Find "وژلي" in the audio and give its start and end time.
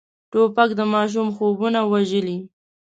1.91-2.37